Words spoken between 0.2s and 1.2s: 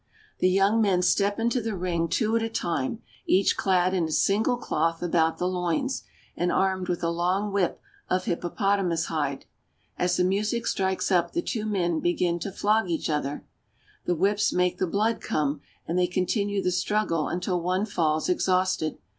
The young men